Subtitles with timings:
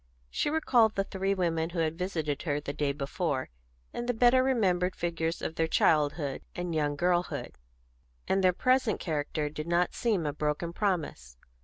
[0.31, 3.51] She recalled the three women who had visited her the day before,
[3.93, 7.55] in the better remembered figures of their childhood and young girlhood;
[8.27, 11.37] and their present character did not seem a broken promise.